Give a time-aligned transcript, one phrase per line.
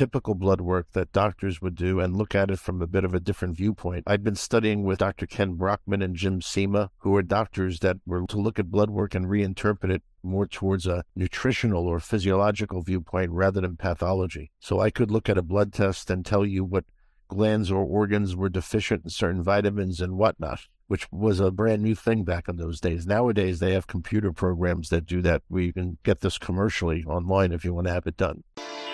[0.00, 3.12] typical blood work that doctors would do and look at it from a bit of
[3.12, 4.02] a different viewpoint.
[4.06, 5.26] I'd been studying with Dr.
[5.26, 9.14] Ken Brockman and Jim Sima, who are doctors that were to look at blood work
[9.14, 14.50] and reinterpret it more towards a nutritional or physiological viewpoint rather than pathology.
[14.58, 16.86] So I could look at a blood test and tell you what
[17.28, 21.94] glands or organs were deficient in certain vitamins and whatnot which was a brand new
[21.94, 23.06] thing back in those days.
[23.06, 27.64] Nowadays, they have computer programs that do that you can get this commercially online if
[27.64, 28.42] you want to have it done.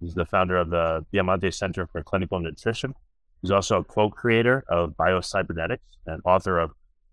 [0.00, 2.94] He's the founder of the Biamonte Center for Clinical Nutrition.
[3.42, 6.72] He's also a co-creator of Biocybernetics and author of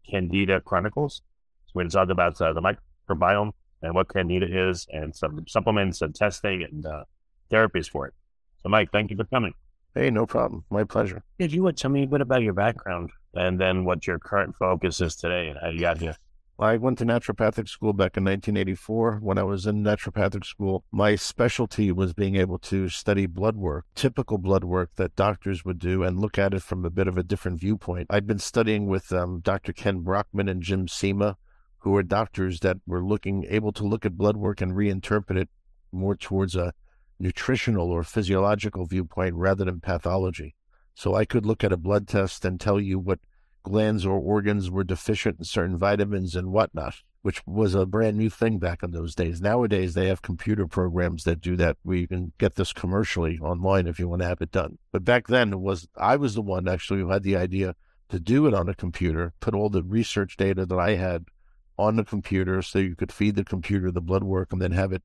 [0.10, 1.22] Candida Chronicles.
[1.66, 2.62] So we're going to talk about uh, the
[3.10, 7.04] microbiome and what Candida is and some supplements and testing and uh,
[7.52, 8.14] therapies for it.
[8.64, 9.54] So, Mike, thank you for coming.
[9.94, 10.64] Hey, no problem.
[10.70, 11.24] My pleasure.
[11.38, 14.56] If you would tell me a bit about your background and then what your current
[14.58, 16.16] focus is today and how you got here.
[16.60, 19.18] I went to naturopathic school back in 1984.
[19.22, 23.86] When I was in naturopathic school, my specialty was being able to study blood work,
[23.96, 27.18] typical blood work that doctors would do, and look at it from a bit of
[27.18, 28.06] a different viewpoint.
[28.12, 29.74] I'd been studying with um, Dr.
[29.74, 31.36] Ken Brockman and Jim Sima,
[31.80, 35.50] who are doctors that were looking able to look at blood work and reinterpret it
[35.92, 36.74] more towards a
[37.20, 40.56] nutritional or physiological viewpoint rather than pathology.
[40.94, 43.20] So I could look at a blood test and tell you what
[43.64, 48.30] glands or organs were deficient in certain vitamins and whatnot, which was a brand new
[48.30, 49.42] thing back in those days.
[49.42, 54.00] Nowadays, they have computer programs that do that you can get this commercially online if
[54.00, 54.78] you want to have it done.
[54.92, 57.76] But back then, it was I was the one actually who had the idea
[58.10, 61.26] to do it on a computer, put all the research data that I had
[61.78, 64.92] on the computer so you could feed the computer the blood work and then have
[64.92, 65.02] it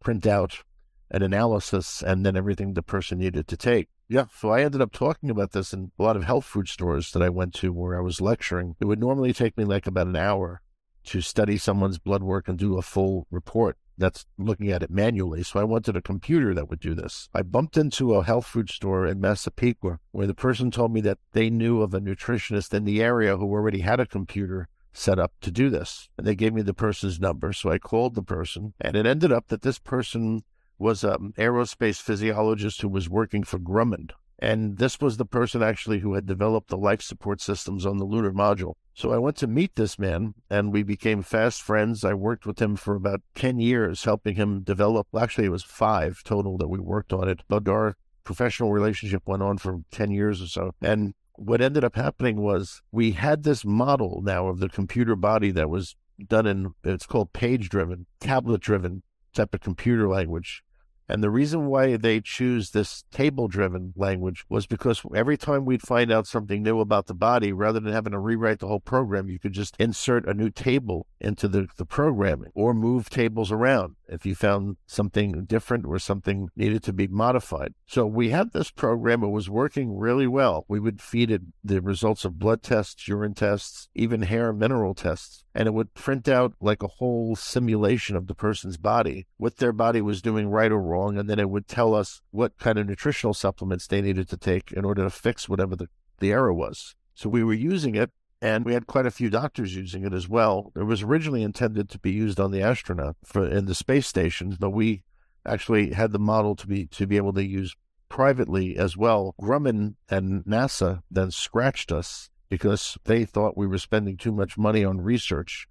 [0.00, 0.64] print out
[1.10, 3.88] an analysis and then everything the person needed to take.
[4.10, 7.12] Yeah, so I ended up talking about this in a lot of health food stores
[7.12, 8.74] that I went to where I was lecturing.
[8.80, 10.62] It would normally take me like about an hour
[11.04, 15.44] to study someone's blood work and do a full report that's looking at it manually.
[15.44, 17.28] So I wanted a computer that would do this.
[17.32, 21.18] I bumped into a health food store in Massapequa where the person told me that
[21.30, 25.34] they knew of a nutritionist in the area who already had a computer set up
[25.40, 26.08] to do this.
[26.18, 27.52] And they gave me the person's number.
[27.52, 30.42] So I called the person and it ended up that this person
[30.80, 34.10] was an aerospace physiologist who was working for Grumman.
[34.38, 38.06] And this was the person actually who had developed the life support systems on the
[38.06, 38.74] lunar module.
[38.94, 42.04] So I went to meet this man and we became fast friends.
[42.04, 45.08] I worked with him for about 10 years, helping him develop.
[45.18, 49.42] Actually, it was five total that we worked on it, but our professional relationship went
[49.42, 50.74] on for 10 years or so.
[50.80, 55.50] And what ended up happening was we had this model now of the computer body
[55.50, 55.96] that was
[56.28, 59.02] done in, it's called page driven, tablet driven
[59.34, 60.62] type of computer language.
[61.10, 65.82] And the reason why they choose this table driven language was because every time we'd
[65.82, 69.28] find out something new about the body, rather than having to rewrite the whole program,
[69.28, 73.96] you could just insert a new table into the, the programming or move tables around
[74.10, 77.74] if you found something different or something needed to be modified.
[77.86, 79.22] So we had this program.
[79.22, 80.64] It was working really well.
[80.68, 85.44] We would feed it the results of blood tests, urine tests, even hair mineral tests
[85.54, 89.72] and it would print out like a whole simulation of the person's body, what their
[89.72, 92.86] body was doing right or wrong, and then it would tell us what kind of
[92.86, 95.88] nutritional supplements they needed to take in order to fix whatever the,
[96.18, 96.94] the error was.
[97.14, 98.10] So we were using it,
[98.42, 100.72] and we had quite a few doctors using it as well.
[100.74, 104.56] It was originally intended to be used on the astronaut for in the space stations,
[104.56, 105.02] but we
[105.46, 107.76] actually had the model to be to be able to use
[108.08, 109.34] privately as well.
[109.40, 114.84] Grumman and NASA then scratched us because they thought we were spending too much money
[114.84, 115.68] on research,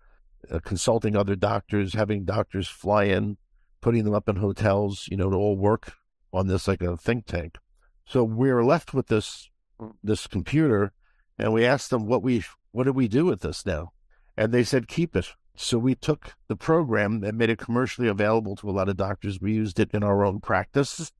[0.50, 3.38] uh, consulting other doctors, having doctors fly in,
[3.82, 5.94] putting them up in hotels, you know, to all work
[6.32, 7.58] on this like a think tank.
[8.06, 9.50] So we were left with this
[10.04, 10.94] this computer,
[11.38, 13.92] and we asked them what we what do we do with this now,
[14.38, 15.33] and they said keep it.
[15.56, 19.42] So we took the program and made it commercially available to a lot of doctors.
[19.42, 21.12] We used it in our own practice,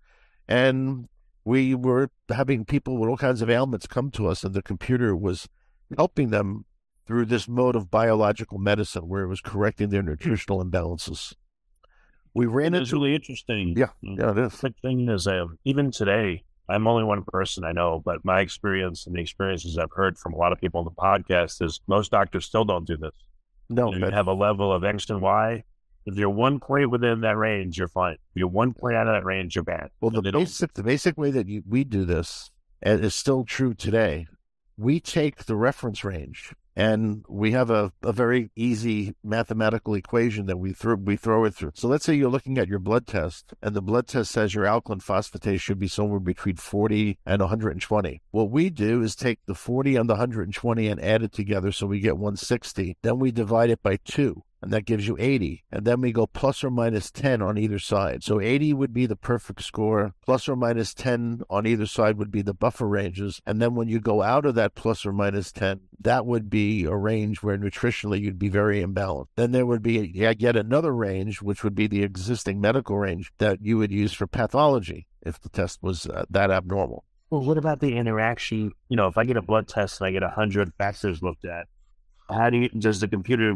[0.48, 1.10] and
[1.44, 5.16] we were having people with all kinds of ailments come to us, and the computer
[5.16, 5.48] was
[5.98, 6.66] helping them
[7.06, 11.34] through this mode of biological medicine where it was correcting their nutritional imbalances.
[12.36, 13.74] We ran It's into really interesting.
[13.76, 14.20] Yeah, Mm.
[14.20, 14.52] yeah, it.
[14.52, 19.08] The thing is, um, even today, I'm only one person I know, but my experience
[19.08, 22.12] and the experiences I've heard from a lot of people on the podcast is most
[22.12, 23.12] doctors still don't do this.
[23.70, 25.64] No, You, that- have a level of X and Y.
[26.06, 28.14] If you're one point within that range, you're fine.
[28.14, 29.90] If you're one point out of that range, you're bad.
[30.02, 32.50] Well, the And they don't- basic the basic way that you, we do this
[32.82, 34.28] and is still true today.
[34.78, 40.58] We take the reference range and we have a, a very easy mathematical equation that
[40.58, 41.72] we throw we throw it through.
[41.76, 44.66] So let's say you're looking at your blood test and the blood test says your
[44.66, 48.22] alkaline phosphatase should be somewhere between 40 and 120.
[48.32, 51.86] What we do is take the 40 and the 120 and add it together so
[51.86, 52.96] we get 160.
[53.04, 55.64] Then we divide it by 2 and that gives you 80.
[55.72, 58.24] And then we go plus or minus 10 on either side.
[58.24, 62.32] So 80 would be the perfect score, plus or minus 10 on either side would
[62.32, 63.42] be the buffer ranges.
[63.46, 66.86] And then when you go out of that plus or minus 10, that would be
[66.86, 69.28] a range where nutritionally you'd be very imbalanced.
[69.36, 73.60] Then there would be yet another range, which would be the existing medical range that
[73.62, 77.04] you would use for pathology if the test was uh, that abnormal.
[77.30, 78.72] Well, what about the interaction?
[78.88, 81.46] You know, if I get a blood test and I get a hundred factors looked
[81.46, 81.68] at,
[82.30, 83.56] how do you, does the computer?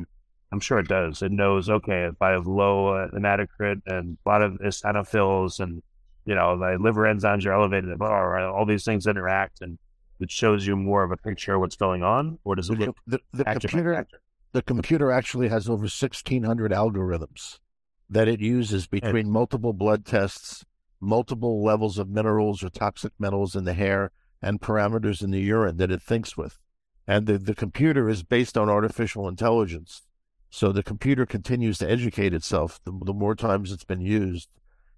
[0.53, 1.23] I'm sure it does.
[1.23, 5.81] It knows, okay, if I have low uh, hematocrit and a lot of eosinophils and,
[6.25, 9.79] you know, the liver enzymes are elevated, blah, blah, blah, all these things interact and
[10.19, 12.37] it shows you more of a picture of what's going on?
[12.43, 14.21] Or does it The, look the, the computer factor?
[14.51, 17.57] the computer actually has over 1600 algorithms
[18.07, 20.63] that it uses between multiple blood tests,
[21.01, 25.77] multiple levels of minerals or toxic metals in the hair, and parameters in the urine
[25.77, 26.59] that it thinks with.
[27.07, 30.03] And the, the computer is based on artificial intelligence.
[30.53, 34.49] So the computer continues to educate itself the, the more times it's been used.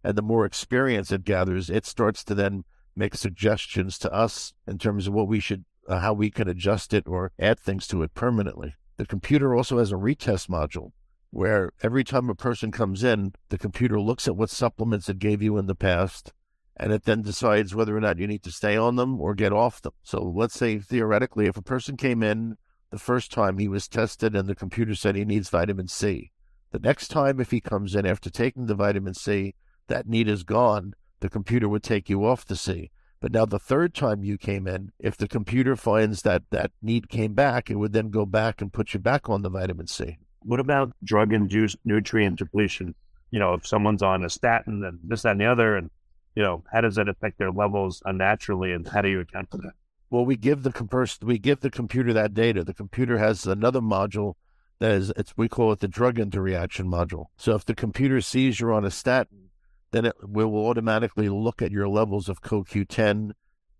[0.04, 4.80] And the more experience it gathers, it starts to then make suggestions to us in
[4.80, 8.04] terms of what we should, uh, how we can adjust it or add things to
[8.04, 8.75] it permanently.
[8.98, 10.92] The computer also has a retest module
[11.30, 15.42] where every time a person comes in, the computer looks at what supplements it gave
[15.42, 16.34] you in the past
[16.75, 19.54] and it then decides whether or not you need to stay on them or get
[19.54, 19.94] off them.
[20.04, 22.57] So let's say theoretically, if a person came in
[22.95, 26.31] the first time he was tested and the computer said he needs vitamin C,
[26.71, 29.53] the next time if he comes in after taking the vitamin C,
[29.88, 32.92] that need is gone, the computer would take you off the C.
[33.19, 37.09] But now the third time you came in, if the computer finds that that need
[37.09, 40.18] came back, it would then go back and put you back on the vitamin C.
[40.44, 42.95] What about drug induced nutrient depletion?
[43.30, 45.89] You know, if someone's on a statin and this, that, and the other, and,
[46.33, 49.57] you know, how does that affect their levels unnaturally and how do you account for
[49.57, 49.74] that?
[50.16, 52.64] Well, we give the compers- we give the computer that data.
[52.64, 54.36] The computer has another module
[54.80, 57.26] that is it's we call it the drug interaction module.
[57.36, 59.50] So if the computer sees you're on a statin,
[59.92, 63.32] then it will automatically look at your levels of CoQ10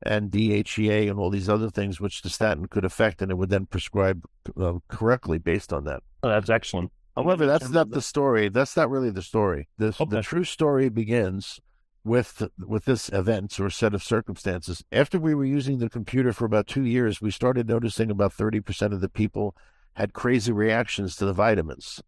[0.02, 3.50] and DHEA and all these other things which the statin could affect, and it would
[3.50, 4.26] then prescribe
[4.60, 6.04] uh, correctly based on that.
[6.22, 6.92] Oh, that's excellent.
[7.16, 8.50] However, that's not the story.
[8.50, 9.70] That's not really the story.
[9.78, 11.62] The, the true story begins
[12.06, 14.84] with with this event or set of circumstances.
[14.92, 18.62] After we were using the computer for about two years, we started noticing about thirty
[18.62, 19.56] percent of the people
[19.96, 22.02] had crazy reactions to the vitamins.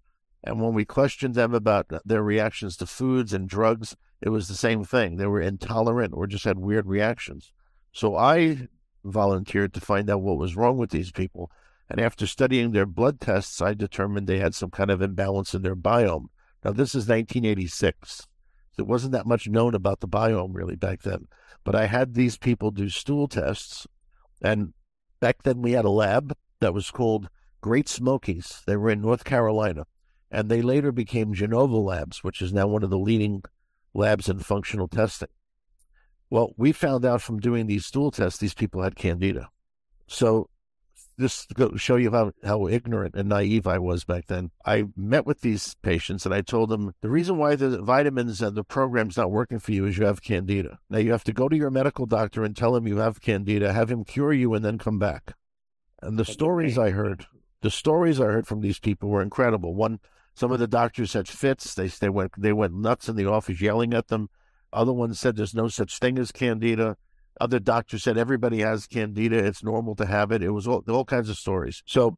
[0.44, 4.56] And when we questioned them about their reactions to foods and drugs, it was the
[4.56, 5.18] same thing.
[5.18, 7.52] They were intolerant or just had weird reactions.
[7.92, 8.68] So I
[9.04, 11.50] volunteered to find out what was wrong with these people.
[11.90, 15.62] And after studying their blood tests, I determined they had some kind of imbalance in
[15.62, 16.26] their biome.
[16.64, 18.28] Now, this is 1986.
[18.78, 21.28] There wasn't that much known about the biome really back then.
[21.64, 23.86] But I had these people do stool tests.
[24.42, 24.74] And
[25.20, 27.30] back then we had a lab that was called
[27.60, 28.62] Great Smokies.
[28.66, 29.86] They were in North Carolina.
[30.32, 33.44] And they later became Genova Labs, which is now one of the leading
[33.94, 35.30] labs in functional testing.
[36.30, 39.50] Well, we found out from doing these stool tests, these people had candida.
[40.08, 40.50] So
[41.18, 44.52] this to show you how, how ignorant and naive I was back then.
[44.66, 48.56] I met with these patients and I told them the reason why the vitamins and
[48.56, 50.80] the program's not working for you is you have candida.
[50.90, 53.74] Now you have to go to your medical doctor and tell him you have candida,
[53.74, 55.34] have him cure you, and then come back.
[56.02, 57.26] And the stories I heard,
[57.62, 59.74] the stories I heard from these people were incredible.
[59.74, 60.00] One,
[60.36, 61.74] some of the doctors had fits.
[61.74, 64.30] They they went they went nuts in the office yelling at them.
[64.72, 66.98] Other ones said there's no such thing as candida.
[67.40, 69.38] Other doctors said everybody has candida.
[69.38, 70.44] It's normal to have it.
[70.44, 71.84] It was all, all kinds of stories.
[71.86, 72.18] So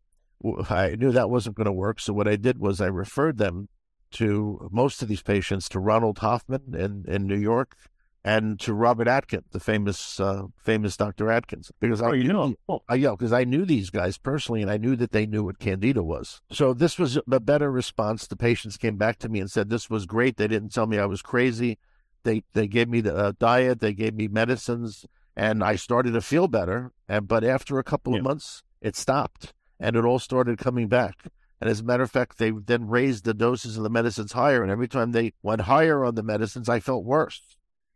[0.70, 2.00] I knew that wasn't going to work.
[2.00, 3.70] So what I did was I referred them
[4.12, 7.76] to most of these patients to Ronald Hoffman in, in New York
[8.24, 11.32] and to Robert Atkins, the famous uh, famous Dr.
[11.32, 12.54] Atkins, because I Oh, you know.
[12.68, 15.44] Oh, I yeah, because I knew these guys personally, and I knew that they knew
[15.44, 16.42] what candida was.
[16.52, 18.28] So this was a better response.
[18.28, 20.38] The patients came back to me and said this was great.
[20.38, 21.78] They didn't tell me I was crazy.
[22.24, 26.22] They they gave me the uh, diet, they gave me medicines, and I started to
[26.22, 26.92] feel better.
[27.08, 28.20] And but after a couple Yeah.
[28.20, 31.24] of months, it stopped, and it all started coming back.
[31.62, 34.64] And as a matter of fact, they then raised the doses of the medicines higher.
[34.64, 37.42] And every time they went higher on the medicines, I felt worse.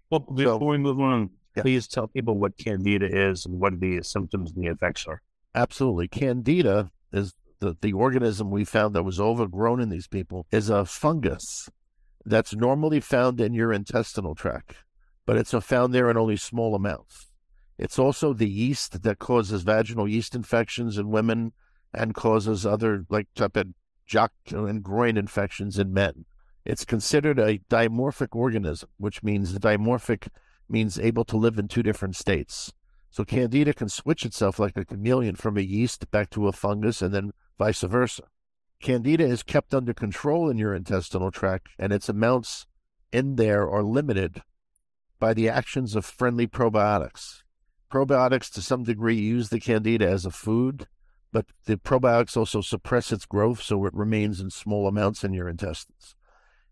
[0.09, 1.63] Well, before So- we move on, Yeah.
[1.63, 5.21] please tell people what candida is and what the symptoms and the effects are.
[5.55, 6.09] Absolutely.
[6.09, 10.83] Candida is the, the organism we found that was overgrown in these people is a
[10.83, 11.69] fungus
[12.25, 14.75] that's normally found in your intestinal tract,
[15.25, 17.31] but it's found there in only small amounts.
[17.77, 21.53] It's also the yeast that causes vaginal yeast infections in women
[21.93, 23.67] and causes other like type of
[24.05, 26.25] jock and groin infections in men.
[26.65, 30.27] It's considered a dimorphic organism, which means dimorphic
[30.69, 32.71] means able to live in two different states.
[33.09, 37.01] So candida can switch itself like a chameleon from a yeast back to a fungus
[37.01, 38.23] and then vice versa.
[38.83, 42.67] Candida is kept under control in your intestinal tract, and its amounts
[43.13, 44.43] in there are limited
[45.19, 47.43] by the actions of friendly probiotics.
[47.89, 50.87] Probiotics, to some degree, use the candida as a food,
[51.31, 55.47] but the probiotics also suppress its growth so it remains in small amounts in your
[55.47, 56.17] intestines.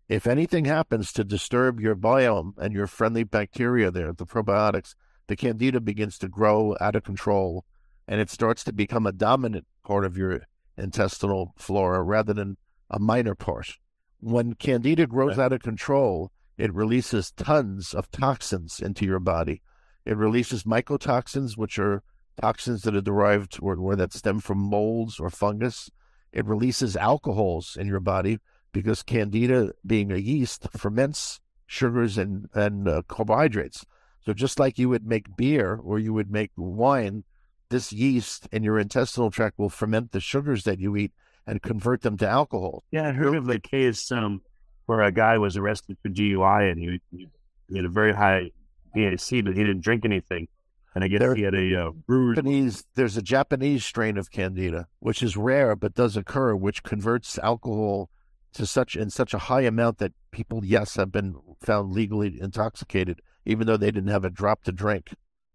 [0.06, 4.94] If anything happens to disturb your biome and your friendly bacteria there, the probiotics,
[5.28, 7.64] the candida begins to grow out of control
[8.06, 10.42] and it starts to become a dominant part of your
[10.76, 12.56] intestinal flora rather than
[12.90, 13.78] a minor part.
[14.20, 19.62] When candida grows out of control, it releases tons of toxins into your body.
[20.04, 22.02] It releases mycotoxins, which are
[22.40, 25.90] toxins that are derived or, or that stem from molds or fungus.
[26.32, 28.38] It releases alcohols in your body
[28.72, 33.86] because candida, being a yeast, ferments sugars and, and uh, carbohydrates.
[34.24, 37.24] So just like you would make beer or you would make wine,
[37.72, 41.12] this yeast in your intestinal tract will ferment the sugars that you eat
[41.46, 42.84] and convert them to alcohol.
[42.92, 44.42] Yeah, I heard of the case um,
[44.86, 48.50] where a guy was arrested for DUI and he, he, had a very high
[48.94, 50.46] BAC, but he didn't drink anything.
[50.94, 52.36] And I guess There- he had a uh, bruise.
[52.36, 57.38] Japanese, there's a Japanese strain of candida, which is rare but does occur, which converts
[57.38, 58.10] alcohol
[58.52, 63.22] to such in such a high amount that people, yes, have been found legally intoxicated,
[63.46, 65.14] even though they didn't have a drop to drink.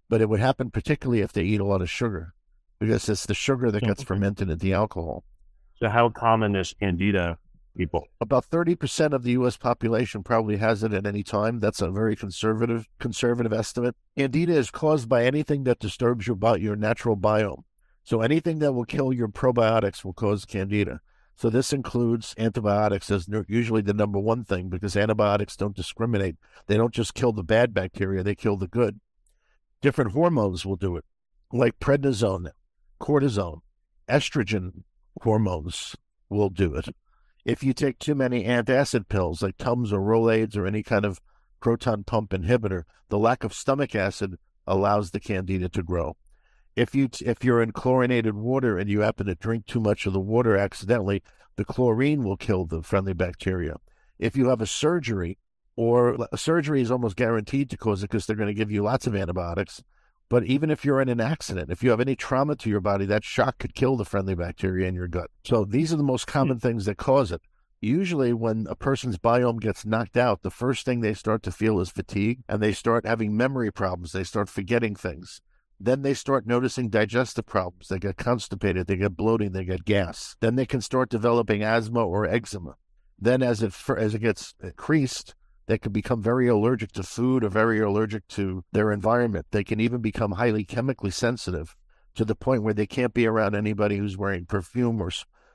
[0.09, 2.33] But it would happen particularly if they eat a lot of sugar,
[2.79, 4.07] because it's the sugar that gets mm-hmm.
[4.07, 5.23] fermented into the alcohol.
[5.79, 7.37] So how common is candida,
[7.75, 8.07] people?
[8.19, 9.57] About 30% of the U.S.
[9.57, 11.59] population probably has it at any time.
[11.59, 13.95] That's a very conservative conservative estimate.
[14.17, 17.63] Candida is caused by anything that disturbs your your natural biome.
[18.03, 21.01] So anything that will kill your probiotics will cause candida.
[21.35, 26.37] So this includes antibiotics as usually the number one thing because antibiotics don't discriminate.
[26.65, 28.99] They don't just kill the bad bacteria; they kill the good.
[29.81, 31.05] Different hormones will do it,
[31.51, 32.51] like prednisone,
[33.00, 33.62] cortisone,
[34.10, 34.84] estrogen
[35.22, 35.96] hormones
[36.29, 36.89] will do it
[37.48, 41.22] if you take too many antacid pills like Tums or Rolaids or any kind of
[41.62, 46.17] proton pump inhibitor, the lack of stomach acid allows the candida to grow.
[46.75, 50.12] If you if you're in chlorinated water and you happen to drink too much of
[50.12, 51.24] the water accidentally,
[51.55, 53.77] the chlorine will kill the friendly bacteria.
[54.19, 55.38] If you have a surgery,
[55.77, 58.84] or a surgery is almost guaranteed to cause it because they're going to give you
[58.84, 59.84] lots of antibiotics.
[60.27, 63.05] But even if you're in an accident, if you have any trauma to your body,
[63.05, 65.29] that shock could kill the friendly bacteria in your gut.
[65.46, 66.34] So these are the most hmm.
[66.34, 67.41] common things that cause it.
[67.79, 71.79] Usually, when a person's biome gets knocked out, the first thing they start to feel
[71.79, 74.12] is fatigue and they start having memory problems.
[74.12, 75.41] They start forgetting things.
[75.79, 77.89] Then they start noticing digestive problems.
[77.89, 80.36] They get constipated, they get bloating, they get gas.
[80.39, 82.77] Then they can start developing asthma or eczema.
[83.19, 85.36] Then, as it as it gets eh, increased,
[85.67, 89.47] they can become very allergic to food or very allergic to their environment.
[89.51, 91.75] They can even become highly chemically sensitive
[92.15, 95.12] to the point where they can't be around anybody who's wearing perfume or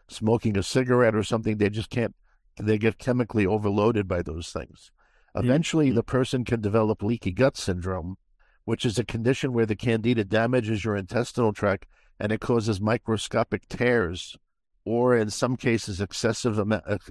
[0.09, 1.57] smoking a cigarette or something.
[1.57, 2.15] They just can't,
[2.61, 4.91] they get chemically overloaded by those things.
[5.35, 5.97] Eventually, mm-hmm.
[5.97, 8.19] the person can develop leaky gut syndrome,
[8.67, 11.87] which is a condition where the candida damages your intestinal tract
[12.21, 14.37] and it causes microscopic tears
[14.85, 16.61] or in some cases excessive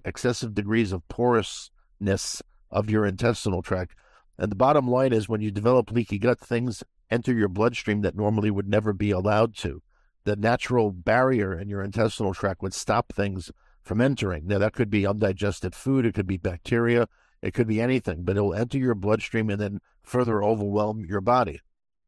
[0.06, 2.42] excessive degrees of porousness
[2.72, 3.96] of your intestinal tract.
[4.38, 8.16] And the bottom line is when you develop leaky gut, things enter your bloodstream that
[8.16, 9.82] normally would never be allowed to.
[10.24, 13.52] The natural barrier in your intestinal tract would stop things
[13.84, 14.48] from entering.
[14.48, 17.08] Now, that could be undigested food, it could be bacteria,
[17.42, 21.60] it could be anything, but it'll enter your bloodstream and then further overwhelm your body.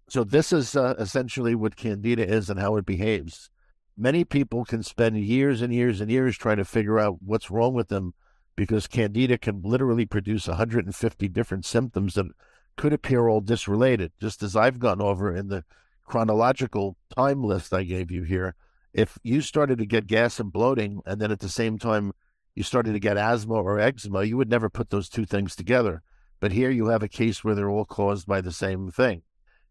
[0.07, 3.49] So, this is uh, essentially what candida is and how it behaves.
[3.97, 7.73] Many people can spend years and years and years trying to figure out what's wrong
[7.73, 8.13] with them
[8.55, 12.27] because candida can literally produce 150 different symptoms that
[12.75, 14.11] could appear all disrelated.
[14.19, 15.63] Just as I've gone over in the
[16.05, 18.55] chronological time list I gave you here,
[18.93, 22.13] if you started to get gas and bloating, and then at the same time
[22.55, 26.03] you started to get asthma or eczema, you would never put those two things together.
[26.39, 29.23] But here you have a case where they're all caused by the same thing.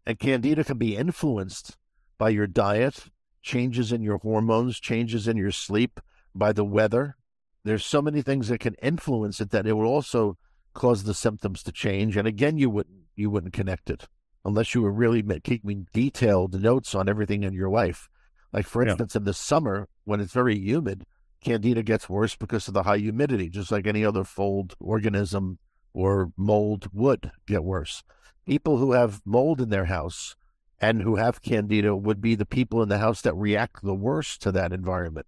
[0.05, 1.77] And candida can be influenced
[2.17, 3.05] by your diet,
[3.41, 5.99] changes in your hormones, changes in your sleep,
[6.35, 7.15] by the weather.
[7.63, 10.37] There's so many things that can influence it that it will also
[10.73, 12.17] cause the symptoms to change.
[12.17, 14.07] And again, you wouldn't you wouldn't connect it
[14.43, 18.09] unless you were really keeping detailed notes on everything in your life.
[18.51, 19.19] Like for instance, yeah.
[19.19, 21.05] in the summer when it's very humid,
[21.43, 25.59] candida gets worse because of the high humidity, just like any other fold organism
[25.93, 28.03] or mold would get worse.
[28.45, 30.35] People who have mold in their house
[30.79, 34.41] and who have candida would be the people in the house that react the worst
[34.41, 35.25] to that environment.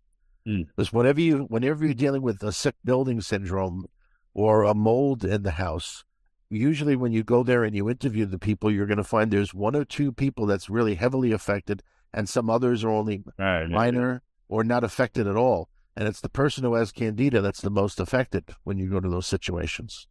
[0.47, 0.67] Mm.
[0.67, 3.85] Because whenever you whenever you're dealing with a sick building syndrome
[4.33, 6.03] or a mold in the house,
[6.49, 9.53] usually when you go there and you interview the people, you're going to find there's
[9.53, 11.81] one or two people that's really heavily affected,
[12.13, 13.69] and some others are only right.
[13.69, 15.69] minor or not affected at all.
[15.97, 19.09] And it's the person who has candida that's the most affected when you go to
[19.09, 20.07] those situations.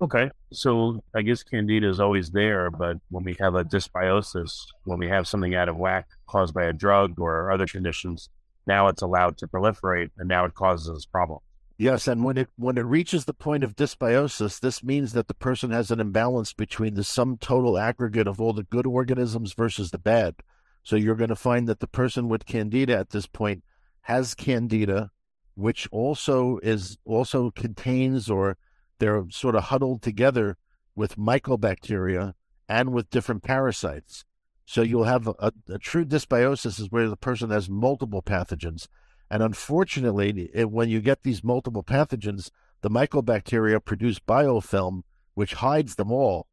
[0.00, 0.30] Okay.
[0.52, 5.08] So I guess candida is always there, but when we have a dysbiosis, when we
[5.08, 8.28] have something out of whack caused by a drug or other conditions,
[8.66, 11.42] now it's allowed to proliferate and now it causes problems.
[11.78, 15.34] Yes, and when it when it reaches the point of dysbiosis, this means that the
[15.34, 19.90] person has an imbalance between the sum total aggregate of all the good organisms versus
[19.90, 20.36] the bad.
[20.82, 23.62] So you're going to find that the person with candida at this point
[24.02, 25.10] has candida,
[25.54, 28.56] which also is also contains or
[28.98, 30.56] they're sort of huddled together
[30.94, 32.32] with mycobacteria
[32.68, 34.24] and with different parasites.
[34.66, 38.88] So you'll have a, a true dysbiosis is where the person has multiple pathogens
[39.30, 42.50] and unfortunately, it, when you get these multiple pathogens,
[42.82, 45.02] the mycobacteria produce biofilm,
[45.34, 46.46] which hides them all.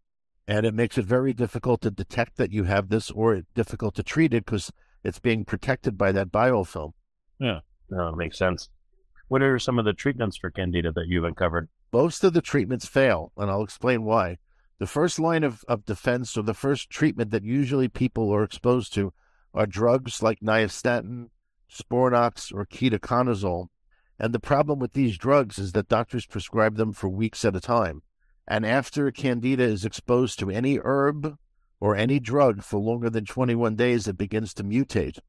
[0.48, 4.04] And it makes it very difficult to detect that you have this or difficult to
[4.04, 4.72] treat it because
[5.04, 6.94] it's being protected by that biofilm.
[7.40, 8.70] Yeah, no, it makes sense.
[9.28, 11.70] What are some of the treatments for candida that you've uncovered?
[11.94, 14.38] Most of the treatments fail, and I'll explain why.
[14.84, 18.94] The first line of, of defense or the first treatment that usually people are exposed
[18.96, 19.14] to
[19.54, 21.30] are drugs like nystatin,
[21.72, 23.68] Sporanox, or ketoconazole.
[24.20, 27.62] And the problem with these drugs is that doctors prescribe them for weeks at a
[27.62, 28.02] time.
[28.46, 31.38] And after candida is exposed to any herb
[31.80, 35.20] or any drug for longer than 21 days, it begins to mutate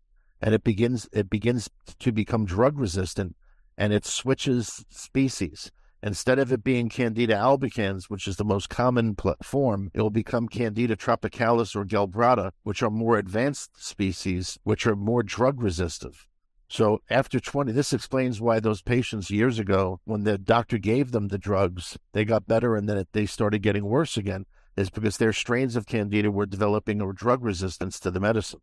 [0.42, 3.36] and it begins it begins to become drug resistant
[3.78, 5.70] and it switches species.
[6.06, 10.48] Instead of it being Candida albicans, which is the most common form, it will become
[10.48, 16.14] Candida tropicalis or glabrata, which are more advanced species, which are more drug resistant.
[16.68, 21.28] So after 20, this explains why those patients years ago, when the doctor gave them
[21.28, 24.44] the drugs, they got better and then they started getting worse again,
[24.76, 28.60] is because their strains of candida were developing a drug resistance to the medicine.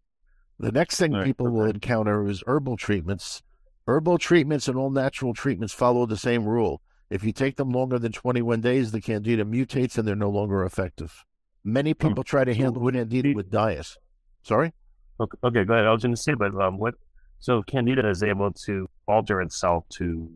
[0.59, 1.25] The next thing right.
[1.25, 3.41] people will encounter is herbal treatments.
[3.87, 6.83] Herbal treatments and all natural treatments follow the same rule.
[7.11, 10.63] If you take them longer than 21 days, the candida mutates and they're no longer
[10.63, 11.25] effective.
[11.63, 12.07] Many hmm.
[12.07, 13.87] people try to handle candida with diet.
[14.43, 14.73] Sorry?
[15.19, 15.85] Okay, okay, go ahead.
[15.85, 16.95] I was going to say, but um, what
[17.41, 20.29] so Candida is able to alter itself to,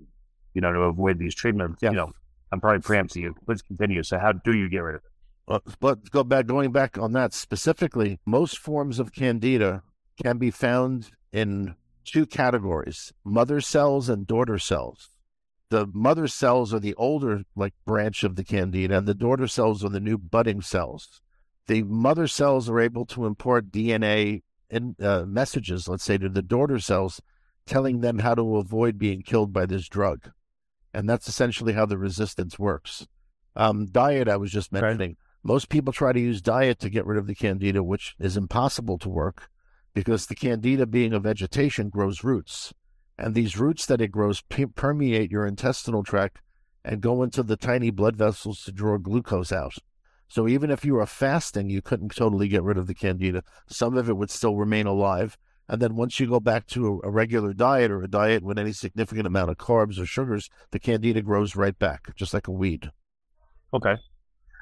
[0.54, 1.82] you know, to avoid these treatments.
[1.82, 1.92] Yeah.
[1.92, 2.12] You know,
[2.52, 3.36] I'm probably preempting you.
[3.48, 4.04] Let's continue.
[4.04, 5.12] So how do you get rid of it?
[5.48, 9.84] Well, but go back, going back on that specifically, most forms of Candida
[10.22, 15.15] can be found in two categories: mother cells and daughter cells.
[15.76, 19.84] The mother cells are the older like branch of the Candida, and the daughter cells
[19.84, 21.20] are the new budding cells.
[21.68, 26.42] The mother cells are able to import DNA in, uh, messages, let's say, to the
[26.42, 27.22] daughter cells,
[27.66, 30.32] telling them how to avoid being killed by this drug.
[30.94, 33.06] And that's essentially how the resistance works.
[33.54, 35.10] Um, diet, I was just mentioning.
[35.10, 35.18] Right.
[35.44, 38.98] Most people try to use diet to get rid of the candida, which is impossible
[39.00, 39.50] to work
[39.94, 42.74] because the candida, being a vegetation, grows roots.
[43.18, 46.40] And these roots that it grows permeate your intestinal tract
[46.84, 49.76] and go into the tiny blood vessels to draw glucose out.
[50.28, 53.44] So even if you were fasting, you couldn't totally get rid of the candida.
[53.68, 55.38] Some of it would still remain alive.
[55.68, 58.60] And then once you go back to a, a regular diet or a diet with
[58.60, 62.52] any significant amount of carbs or sugars, the candida grows right back, just like a
[62.52, 62.92] weed.
[63.74, 63.96] Okay.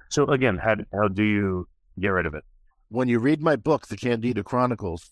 [0.09, 1.67] So again, how, how do you
[1.99, 2.43] get rid of it?
[2.89, 5.09] When you read my book, The Candida Chronicles,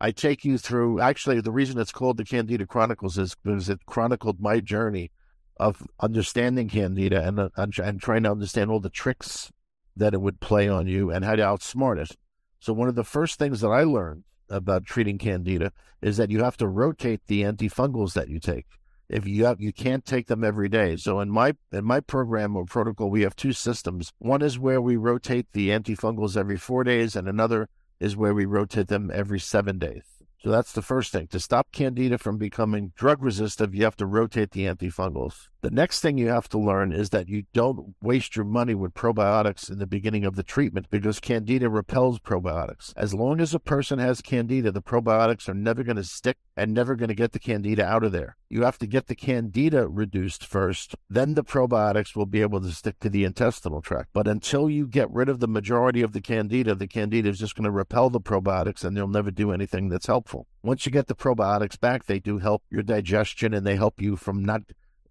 [0.00, 1.00] I take you through.
[1.00, 5.10] Actually, the reason it's called The Candida Chronicles is because it chronicled my journey
[5.58, 9.50] of understanding Candida and, uh, and trying to understand all the tricks
[9.96, 12.16] that it would play on you and how to outsmart it.
[12.60, 16.42] So one of the first things that I learned about treating candida is that you
[16.42, 18.66] have to rotate the antifungals that you take.
[19.08, 20.96] If you have, you can't take them every day.
[20.96, 24.12] So in my in my program or protocol, we have two systems.
[24.18, 27.68] One is where we rotate the antifungals every four days, and another
[28.00, 30.02] is where we rotate them every seven days.
[30.40, 31.26] So that's the first thing.
[31.28, 35.48] To stop candida from becoming drug resistant, you have to rotate the antifungals.
[35.60, 38.94] The next thing you have to learn is that you don't waste your money with
[38.94, 42.92] probiotics in the beginning of the treatment because candida repels probiotics.
[42.96, 46.72] As long as a person has candida, the probiotics are never going to stick and
[46.72, 48.36] never going to get the candida out of there.
[48.48, 52.70] You have to get the candida reduced first, then the probiotics will be able to
[52.70, 54.10] stick to the intestinal tract.
[54.12, 57.56] But until you get rid of the majority of the candida, the candida is just
[57.56, 60.46] going to repel the probiotics and they'll never do anything that's helpful.
[60.62, 64.16] Once you get the probiotics back, they do help your digestion and they help you
[64.16, 64.62] from not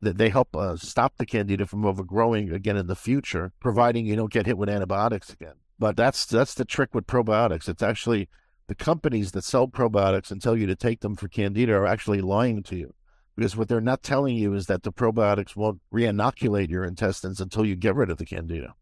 [0.01, 4.15] that they help uh, stop the candida from overgrowing again in the future, providing you
[4.15, 5.55] don't get hit with antibiotics again.
[5.79, 7.69] But that's that's the trick with probiotics.
[7.69, 8.29] It's actually
[8.67, 12.21] the companies that sell probiotics and tell you to take them for candida are actually
[12.21, 12.93] lying to you.
[13.35, 17.65] Because what they're not telling you is that the probiotics won't reinoculate your intestines until
[17.65, 18.73] you get rid of the candida.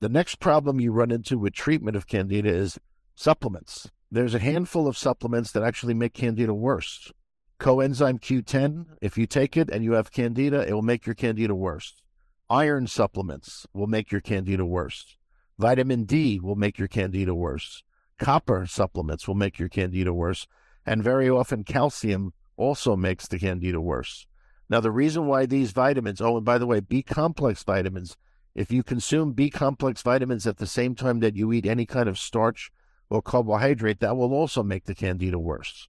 [0.00, 2.78] The next problem you run into with treatment of candida is
[3.16, 3.90] supplements.
[4.10, 7.12] There's a handful of supplements that actually make candida worse
[7.58, 11.54] coenzyme Q10, if you take it and you have candida, it will make your candida
[11.54, 12.02] worse.
[12.50, 15.16] Iron supplements will make your candida worse.
[15.58, 17.82] Vitamin D will make your candida worse.
[18.18, 20.46] Copper supplements will make your candida worse.
[20.84, 24.26] And very often, calcium also makes the candida worse.
[24.68, 28.16] Now, the reason why these vitamins, oh, and by the way, B complex vitamins,
[28.54, 32.08] if you consume B complex vitamins at the same time that you eat any kind
[32.08, 32.70] of starch
[33.10, 35.88] or carbohydrate, that will also make the candida worse.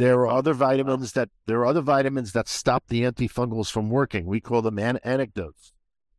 [0.00, 4.24] There are other vitamins that there are other vitamins that stop the antifungals from working.
[4.24, 5.74] We call them an- anecdotes.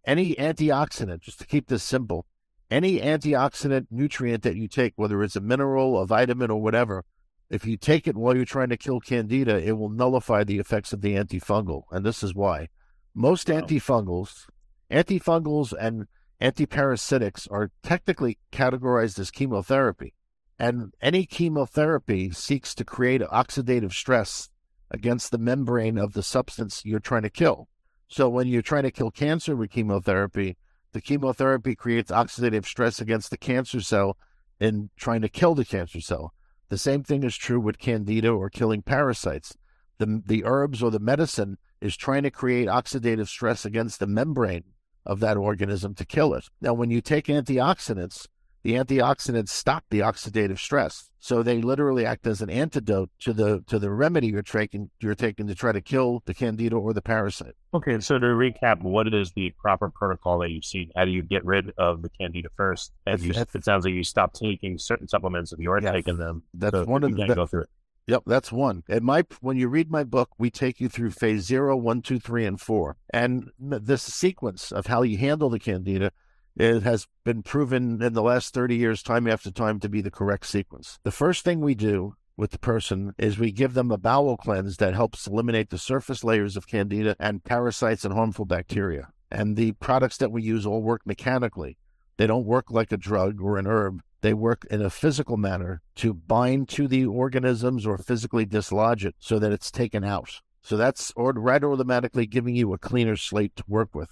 [0.06, 2.28] Any antioxidant, just to keep this simple,
[2.70, 7.06] any antioxidant nutrient that you take, whether it's a mineral, a vitamin, or whatever,
[7.50, 10.94] if you take it while you're trying to kill candida, it will nullify the effects
[10.94, 11.86] of the antifungal.
[11.90, 12.68] And this is why.
[13.16, 13.62] Most wow.
[13.62, 14.46] antifungals,
[14.92, 16.06] antifungals and
[16.40, 20.14] antiparasitics are technically categorized as chemotherapy.
[20.62, 24.52] And any chemotherapy seeks to create oxidative stress
[24.92, 27.68] against the membrane of the substance you're trying to kill.
[28.08, 30.58] So when you're trying to kill cancer with chemotherapy,
[30.92, 34.18] the chemotherapy creates oxidative stress against the cancer cell
[34.60, 36.32] in trying to kill the cancer cell.
[36.70, 39.58] The same thing is true with candida or killing parasites.
[39.98, 44.66] The, the herbs or the medicine is trying to create oxidative stress against the membrane
[45.08, 46.50] of that organism to kill it.
[46.62, 48.28] Now, when you take antioxidants,
[48.64, 51.10] the antioxidants stop the oxidative stress.
[51.20, 55.16] So they literally act as an antidote to the to the remedy you're taking you're
[55.16, 57.54] taking to try to kill the candida or the parasite.
[57.74, 60.92] Okay, so to recap, what is the proper protocol that you see?
[60.96, 62.92] How do you get rid of the candida first?
[63.06, 66.18] If you, it sounds like you stop taking certain supplements if you are yes, taking
[66.18, 66.44] them.
[66.54, 67.70] That's so one of the go through it.
[68.08, 68.84] Yep, that's one.
[68.90, 72.20] And my when you read my book, we take you through phase zero, one, two,
[72.20, 76.12] three, and four, and this sequence of how you handle the candida
[76.56, 80.12] it has been proven in the last 30 years, time after time, to be the
[80.12, 81.00] correct sequence.
[81.04, 84.78] The first thing we do with the person is we give them a bowel cleanse
[84.78, 89.10] that helps eliminate the surface layers of candida and parasites and harmful bacteria.
[89.30, 91.78] And the products that we use all work mechanically.
[92.18, 94.02] They don't work like a drug or an herb.
[94.22, 99.16] They work in a physical manner to bind to the organisms or physically dislodge it
[99.20, 100.42] so that it's taken out.
[100.62, 104.10] So that's right automatically giving you a cleaner slate to work with.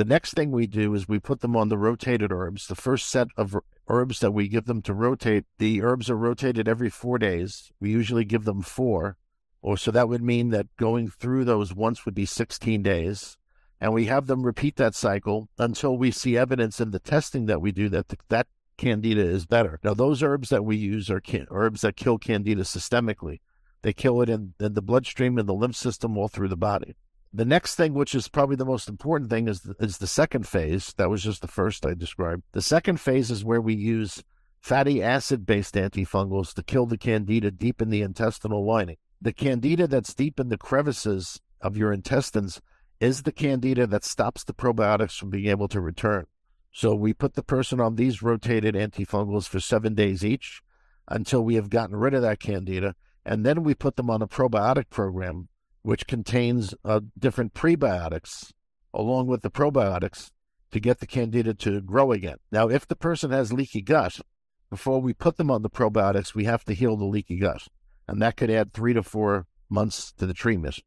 [0.00, 2.66] The next thing we do is we put them on the rotated herbs.
[2.66, 3.54] The first set of
[3.86, 7.70] herbs that we give them to rotate, the herbs are rotated every four days.
[7.80, 9.18] We usually give them four,
[9.60, 13.36] or so that would mean that going through those once would be 16 days.
[13.78, 17.60] And we have them repeat that cycle until we see evidence in the testing that
[17.60, 18.46] we do that the, that
[18.78, 19.78] candida is better.
[19.84, 23.40] Now, those herbs that we use are can- herbs that kill candida systemically.
[23.82, 26.96] They kill it in, in the bloodstream and the lymph system all through the body.
[27.32, 30.48] The next thing, which is probably the most important thing, is the, is the second
[30.48, 30.92] phase.
[30.96, 32.42] That was just the first I described.
[32.52, 34.24] The second phase is where we use
[34.58, 38.96] fatty acid based antifungals to kill the candida deep in the intestinal lining.
[39.22, 42.60] The candida that's deep in the crevices of your intestines
[42.98, 46.26] is the candida that stops the probiotics from being able to return.
[46.72, 50.62] So we put the person on these rotated antifungals for seven days each
[51.08, 52.94] until we have gotten rid of that candida.
[53.24, 55.48] And then we put them on a probiotic program
[55.82, 58.52] which contains uh, different prebiotics
[58.92, 60.30] along with the probiotics
[60.72, 62.36] to get the candida to grow again.
[62.52, 64.20] Now, if the person has leaky gut,
[64.68, 67.66] before we put them on the probiotics, we have to heal the leaky gut.
[68.06, 70.78] And that could add three to four months to the treatment.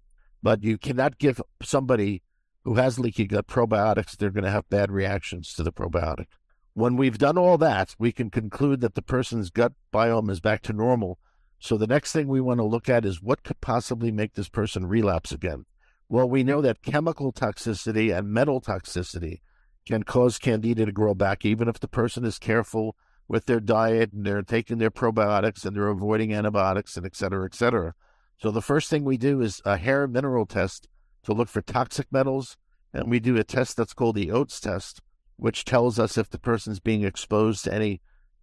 [0.41, 2.21] But you cannot give somebody
[2.63, 6.27] who has leaky gut probiotics, they're going to have bad reactions to the probiotic.
[6.73, 10.61] When we've done all that, we can conclude that the person's gut biome is back
[10.63, 11.19] to normal
[11.63, 14.49] so the next thing we want to look at is what could possibly make this
[14.49, 15.63] person relapse again.
[16.09, 19.39] Well, we know that chemical toxicity and metal toxicity
[19.87, 22.97] can cause candida to grow back, even if the person is careful
[23.29, 27.45] with their diet and they're taking their probiotics and they're avoiding antibiotics and et cetera,
[27.45, 27.93] et cetera.
[28.39, 30.89] So the first thing we do is a hair mineral test
[31.23, 32.57] to look for toxic metals
[32.93, 34.99] and we do a test that's called the Oates test,
[35.37, 38.01] which tells us if the person's being exposed to any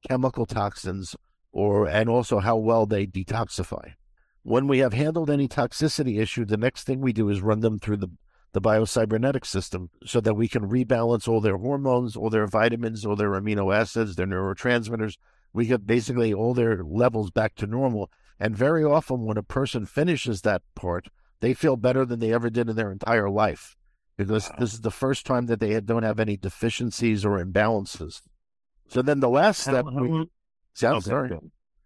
[0.08, 1.14] chemical toxins
[1.52, 3.94] or and also how well they detoxify.
[4.42, 7.78] When we have handled any toxicity issue, the next thing we do is run them
[7.78, 8.08] through the,
[8.52, 13.16] the biocybernetic system so that we can rebalance all their hormones, all their vitamins, all
[13.16, 15.18] their amino acids, their neurotransmitters.
[15.52, 18.10] We get basically all their levels back to normal.
[18.38, 21.08] And very often, when a person finishes that part,
[21.40, 23.76] they feel better than they ever did in their entire life
[24.16, 24.56] because wow.
[24.58, 28.20] this is the first time that they don't have any deficiencies or imbalances.
[28.88, 29.86] So then the last step.
[29.86, 30.26] How, how, we,
[30.88, 31.28] I'm okay, sorry.
[31.28, 31.40] Go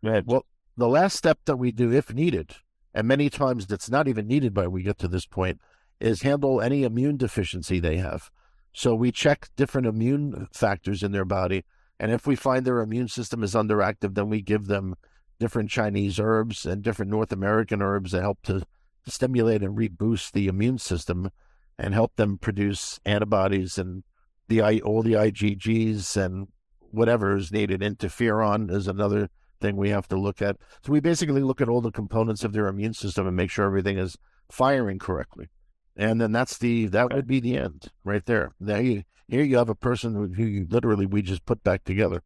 [0.05, 0.25] ahead.
[0.27, 0.45] Well,
[0.77, 2.57] the last step that we do, if needed,
[2.93, 5.61] and many times that's not even needed by we get to this point,
[6.01, 8.31] is handle any immune deficiency they have.
[8.73, 11.65] So we check different immune factors in their body,
[12.01, 14.97] and if we find their immune system is underactive, then we give them
[15.39, 18.63] different Chinese herbs and different North American herbs that help to
[19.07, 21.31] stimulate and reboost the immune system
[21.79, 24.05] and help them produce antibodies and
[24.49, 26.49] the all the IgGs and
[26.95, 27.81] whatever is needed.
[27.81, 29.29] Interferon is another
[29.61, 30.57] thing we have to look at.
[30.85, 33.67] So we basically look at all the components of their immune system and make sure
[33.67, 34.17] everything is
[34.51, 35.49] firing correctly.
[35.97, 38.53] And then that's the that would be the end right there.
[38.59, 42.23] Now you, here you have a person who you literally we just put back together.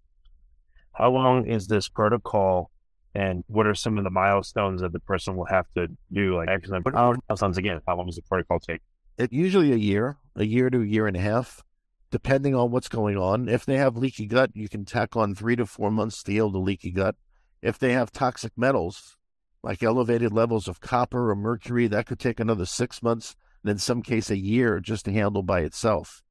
[0.92, 2.72] How long is this protocol,
[3.14, 6.36] and what are some of the milestones that the person will have to do?
[6.36, 7.80] Like, actually, milestones again.
[7.86, 8.80] How long does the protocol take?
[9.16, 11.62] It usually a year, a year to a year and a half
[12.10, 13.48] depending on what's going on.
[13.48, 16.50] If they have leaky gut, you can tack on three to four months to heal
[16.50, 17.16] the leaky gut.
[17.60, 19.16] If they have toxic metals,
[19.62, 23.78] like elevated levels of copper or mercury, that could take another six months, and in
[23.78, 26.22] some case, a year just to handle by itself.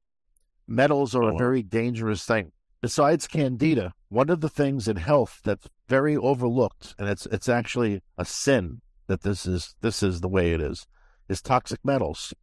[0.67, 2.51] Metals are a oh, very dangerous thing.
[2.81, 8.01] Besides candida, one of the things in health that's very overlooked, and it's it's actually
[8.17, 10.85] a sin that this is this is the way it is,
[11.27, 12.33] is toxic metals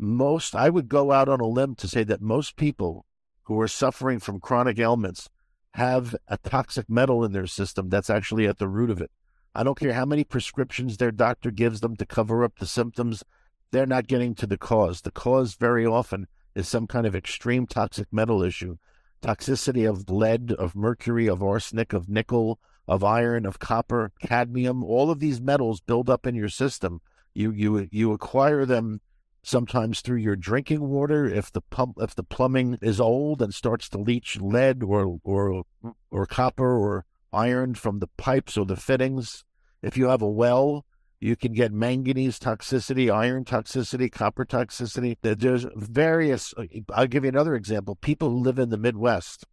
[0.00, 3.04] most, I would go out on a limb to say that most people
[3.44, 5.28] who are suffering from chronic ailments
[5.74, 9.10] have a toxic metal in their system that's actually at the root of it.
[9.54, 13.24] I don't care how many prescriptions their doctor gives them to cover up the symptoms,
[13.72, 15.02] they're not getting to the cause.
[15.02, 18.76] The cause very often is some kind of extreme toxic metal issue.
[19.22, 22.58] Toxicity of lead, of mercury, of arsenic, of nickel,
[22.88, 27.00] of iron, of copper, cadmium, all of these metals build up in your system.
[27.34, 29.00] You you you acquire them
[29.42, 33.88] sometimes through your drinking water if the pump if the plumbing is old and starts
[33.88, 35.64] to leach lead or or
[36.10, 39.44] or copper or iron from the pipes or the fittings.
[39.82, 40.84] If you have a well
[41.20, 45.16] you can get manganese toxicity iron toxicity copper toxicity.
[45.22, 46.54] There's various
[46.92, 47.96] i'll give you another example.
[47.96, 49.46] People who live in the midwest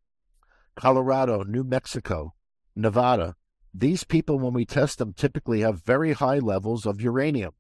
[0.78, 2.36] colorado new mexico
[2.76, 3.36] nevada
[3.74, 7.52] these people when we test them typically have very high levels of uranium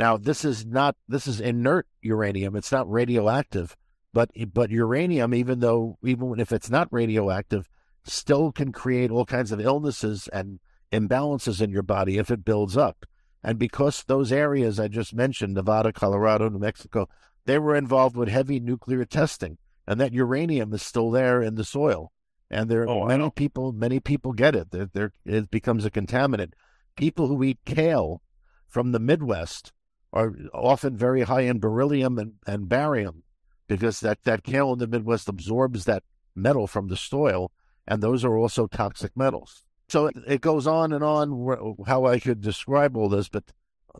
[0.00, 2.56] now, this is not this is inert uranium.
[2.56, 3.76] It's not radioactive,
[4.14, 7.68] but but uranium, even though even if it's not radioactive,
[8.04, 10.58] still can create all kinds of illnesses and
[10.90, 13.04] imbalances in your body if it builds up.
[13.44, 17.06] And because those areas I just mentioned, Nevada, Colorado, New Mexico,
[17.44, 21.64] they were involved with heavy nuclear testing, and that uranium is still there in the
[21.64, 22.10] soil.
[22.50, 24.70] And there oh, many people many people get it.
[24.70, 26.54] There, there it becomes a contaminant.
[26.96, 28.22] People who eat kale
[28.66, 29.74] from the Midwest
[30.12, 33.22] are often very high in beryllium and, and barium
[33.68, 36.02] because that, that kale in the Midwest absorbs that
[36.34, 37.52] metal from the soil,
[37.86, 39.62] and those are also toxic metals.
[39.88, 43.44] So it, it goes on and on how I could describe all this, but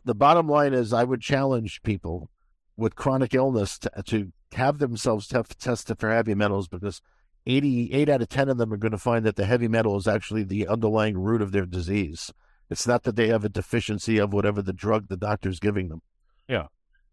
[0.03, 2.29] the bottom line is I would challenge people
[2.77, 7.01] with chronic illness to, to have themselves tested for heavy metals because
[7.45, 10.07] 88 out of 10 of them are going to find that the heavy metal is
[10.07, 12.31] actually the underlying root of their disease.
[12.71, 16.01] It's not that they have a deficiency of whatever the drug the doctor's giving them.
[16.47, 16.67] Yeah.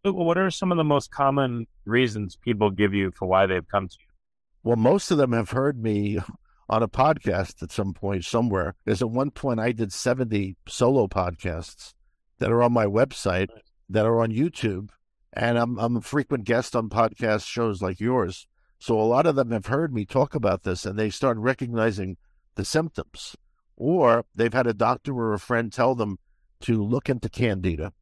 [0.04, 3.88] What are some of the most common reasons people give you for why they've come
[3.88, 4.06] to you?
[4.62, 6.20] Well, most of them have heard me
[6.68, 8.76] on a podcast at some point somewhere.
[8.84, 11.94] Because at one point I did 70 solo podcasts
[12.38, 13.48] that are on my website,
[13.88, 14.90] that are on YouTube,
[15.32, 18.46] and I'm I'm a frequent guest on podcast shows like yours.
[18.78, 22.16] So a lot of them have heard me talk about this and they start recognizing
[22.54, 23.34] the symptoms
[23.78, 26.18] or they've had a doctor or a friend tell them
[26.60, 27.92] to look into candida.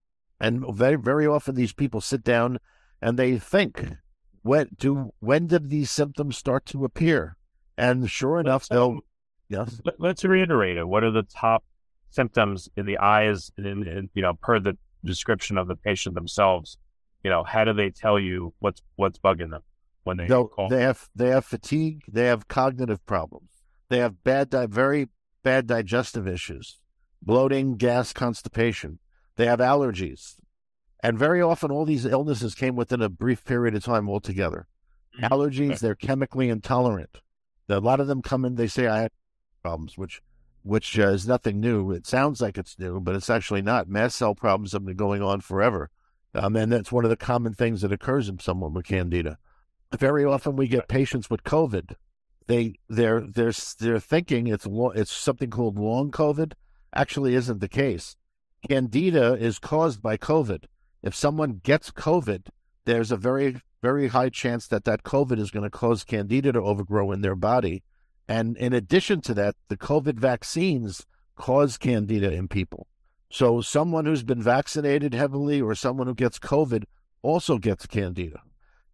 [0.40, 2.58] And very, very often these people sit down
[3.00, 3.92] and they think,
[4.42, 7.36] when do when did these symptoms start to appear?
[7.76, 9.00] And sure enough, let's, they'll
[9.48, 9.80] yes.
[9.98, 10.88] Let's reiterate it.
[10.88, 11.62] What are the top
[12.10, 16.78] symptoms in the eyes, in, in, you know, per the description of the patient themselves?
[17.22, 19.62] You know, how do they tell you what's what's bugging them
[20.04, 20.26] when they?
[20.70, 22.02] They have they have fatigue.
[22.08, 23.50] They have cognitive problems.
[23.90, 25.08] They have bad, very
[25.46, 26.80] bad digestive issues,
[27.22, 28.98] bloating, gas, constipation.
[29.36, 30.34] They have allergies.
[31.04, 34.66] And very often, all these illnesses came within a brief period of time altogether.
[35.16, 35.28] Mhm.
[35.28, 37.20] Allergies, they're chemically intolerant.
[37.68, 39.12] A lot of them come in, they say, I have
[39.62, 40.20] problems, which
[40.64, 41.92] which uh, is nothing new.
[41.92, 43.88] It sounds like it's new, but it's actually not.
[43.88, 45.90] Mast cell problems have been going on forever.
[46.34, 49.38] Um, and that's one of the common things that occurs in someone with candida.
[49.96, 51.94] Very often, we get patients with COVID.
[52.46, 56.52] They they're they're they're thinking it's lo- it's something called long COVID.
[56.94, 58.16] Actually, isn't the case.
[58.68, 60.64] Candida is caused by COVID.
[61.02, 62.46] If someone gets COVID,
[62.84, 66.60] there's a very very high chance that that COVID is going to cause candida to
[66.60, 67.82] overgrow in their body.
[68.28, 71.06] And in addition to that, the COVID vaccines
[71.36, 72.88] cause candida in people.
[73.30, 76.84] So someone who's been vaccinated heavily or someone who gets COVID
[77.22, 78.40] also gets candida.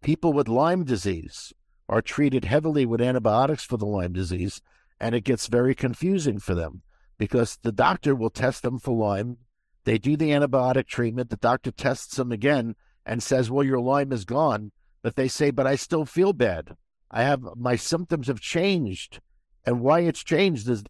[0.03, 1.53] People with Lyme disease
[1.93, 4.63] are treated heavily with antibiotics for the Lyme disease,
[4.99, 6.81] and it gets very confusing for them
[7.19, 9.37] because the doctor will test them for Lyme.
[9.85, 11.29] They do the antibiotic treatment.
[11.29, 14.73] The doctor tests them again and says, Well, your Lyme is gone.
[15.03, 16.77] But they say, But I still feel bad.
[17.11, 19.21] I have my symptoms have changed.
[19.67, 20.85] And why it's changed is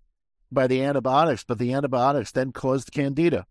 [0.53, 3.47] by the antibiotics, but the antibiotics then caused candida.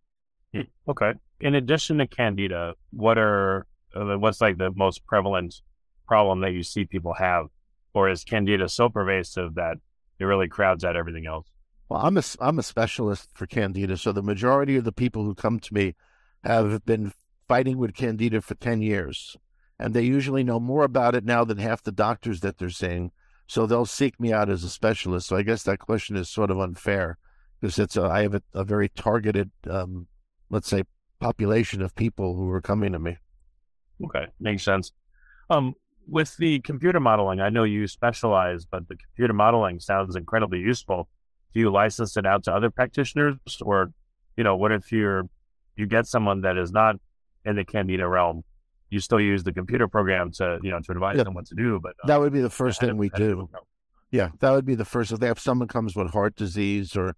[0.54, 0.62] Hmm.
[0.88, 1.16] Okay.
[1.42, 5.62] In addition to candida, what are uh, what's like the most prevalent
[6.08, 7.48] problem that you see people have,
[7.94, 9.78] or is candida so pervasive that
[10.20, 11.48] it really crowds out everything else?
[11.90, 13.98] Well, I'm a, I'm a specialist for candida.
[13.98, 15.96] So the majority of the people who come to me
[16.44, 17.12] have been
[17.48, 19.36] fighting with candida for 10 years.
[19.78, 23.12] And they usually know more about it now than half the doctors that they're seeing.
[23.48, 25.28] So they'll seek me out as a specialist.
[25.28, 27.18] So I guess that question is sort of unfair
[27.60, 30.08] because it's a, I have a, a very targeted, um,
[30.50, 30.84] let's say,
[31.20, 33.18] population of people who are coming to me.
[34.06, 34.94] Okay, makes sense.
[35.50, 35.76] Um,
[36.12, 41.08] with the computer modeling, I know you specialize, but the computer modeling sounds incredibly useful.
[41.54, 43.92] Do you license it out to other practitioners, or
[44.38, 45.24] you know, what if you're
[45.78, 46.98] you get someone that is not
[47.46, 48.44] in the Candida realm?
[48.90, 51.24] You still use the computer program to you know to advise Yeah.
[51.24, 53.30] them what to do, but uh, That would be the first thing we do do.
[53.30, 53.60] people know?
[54.12, 55.12] Yeah, that would be the first.
[55.14, 57.16] If they have someone comes with heart disease or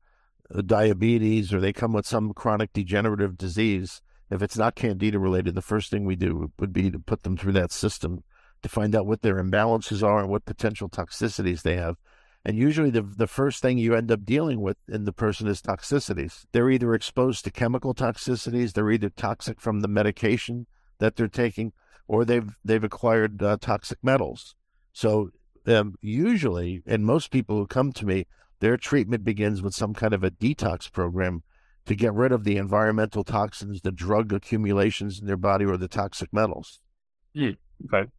[0.54, 5.56] uh, diabetes, or they come with some chronic degenerative disease, if it's not candida related,
[5.56, 8.24] the first thing we do would be to put them through that system
[8.64, 11.98] to find out what their imbalances are and what potential toxicities they have.
[12.46, 15.62] And usually, the the first thing you end up dealing with in the person is
[15.62, 16.46] toxicities.
[16.52, 20.68] They're either exposed to chemical toxicities, they're either toxic from the medication
[21.00, 21.72] that they're taking,
[22.08, 24.56] or they've they've acquired uh, toxic metals.
[24.92, 25.30] So
[25.66, 28.26] um, usually, and most people who come to me,
[28.60, 31.44] their treatment begins with some kind of a detox program
[31.86, 35.88] to get rid of the environmental toxins, the drug accumulations in their body, or the
[35.88, 36.80] toxic metals.
[37.86, 38.10] Okay,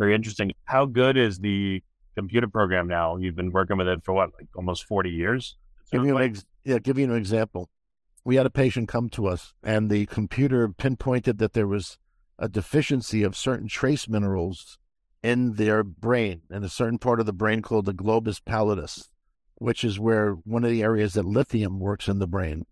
[0.00, 0.52] very interesting.
[0.64, 1.82] How good is the
[2.16, 3.18] computer program now?
[3.18, 5.56] You've been working with it for what, like almost forty years?
[5.92, 6.30] Give you an like?
[6.30, 7.68] ex- yeah, give you an example.
[8.24, 11.98] We had a patient come to us, and the computer pinpointed that there was
[12.38, 14.78] a deficiency of certain trace minerals
[15.22, 19.08] in their brain, in a certain part of the brain called the globus pallidus,
[19.56, 22.64] which is where one of the areas that lithium works in the brain.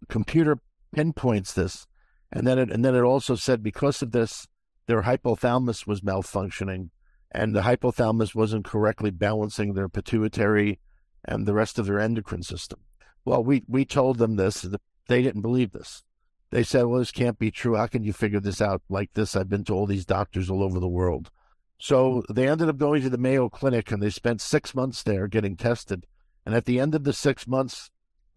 [0.00, 0.58] The computer
[0.94, 1.86] pinpoints this,
[2.32, 4.48] and then it and then it also said because of this,
[4.90, 6.90] their hypothalamus was malfunctioning,
[7.30, 10.80] and the hypothalamus wasn't correctly balancing their pituitary
[11.24, 12.80] and the rest of their endocrine system.
[13.24, 14.66] Well, we, we told them this.
[15.06, 16.02] They didn't believe this.
[16.50, 17.76] They said, well, this can't be true.
[17.76, 19.36] How can you figure this out like this?
[19.36, 21.30] I've been to all these doctors all over the world.
[21.78, 25.28] So they ended up going to the Mayo Clinic and they spent six months there
[25.28, 26.06] getting tested.
[26.44, 27.90] And at the end of the six months,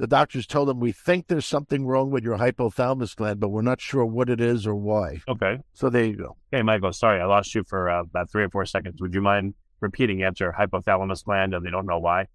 [0.03, 3.61] the doctors told them, we think there's something wrong with your hypothalamus gland, but we're
[3.61, 5.21] not sure what it is or why.
[5.29, 5.59] Okay.
[5.71, 6.35] So there you go.
[6.51, 8.99] Hey, Michael, sorry, I lost you for uh, about three or four seconds.
[8.99, 12.27] Would you mind repeating after hypothalamus gland and they don't know why?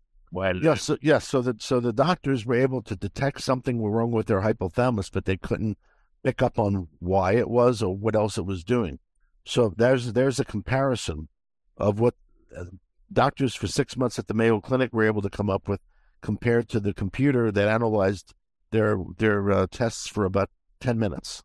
[0.62, 1.28] Yes, so, yes.
[1.28, 5.26] So that so the doctors were able to detect something wrong with their hypothalamus, but
[5.26, 5.76] they couldn't
[6.22, 8.98] pick up on why it was or what else it was doing.
[9.44, 11.28] So there's there's a comparison
[11.76, 12.14] of what
[12.58, 12.64] uh,
[13.12, 15.80] doctors for six months at the Mayo Clinic were able to come up with
[16.20, 18.34] compared to the computer that analyzed
[18.70, 20.50] their their uh, tests for about
[20.80, 21.42] ten minutes.